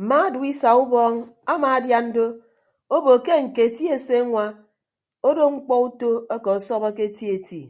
Mma 0.00 0.18
duisa 0.32 0.70
ubọọñ 0.82 1.14
amaadian 1.52 2.06
do 2.14 2.24
obo 2.96 3.12
ke 3.24 3.34
ñketi 3.46 3.84
eseñwa 3.96 4.44
odo 5.28 5.44
ñkpọ 5.54 5.74
uto 5.86 6.08
ake 6.34 6.48
ọsọbọke 6.56 7.02
eti 7.08 7.24
eti. 7.36 7.60